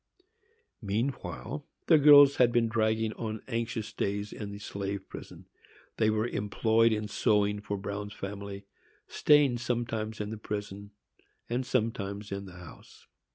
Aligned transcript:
Meanwhile 0.81 1.67
the 1.85 1.99
girls 1.99 2.37
had 2.37 2.51
been 2.51 2.67
dragging 2.67 3.13
on 3.13 3.43
anxious 3.47 3.93
days 3.93 4.33
in 4.33 4.49
the 4.51 4.57
slave 4.57 5.07
prison. 5.07 5.45
They 5.97 6.09
were 6.09 6.25
employed 6.27 6.91
in 6.91 7.07
sewing 7.07 7.59
for 7.61 7.77
Bruin's 7.77 8.13
family, 8.15 8.65
staying 9.07 9.59
sometimes 9.59 10.19
in 10.19 10.31
the 10.31 10.37
prison 10.37 10.89
and 11.47 11.63
sometimes 11.63 12.31
in 12.31 12.45
the 12.45 12.53
house. 12.53 13.05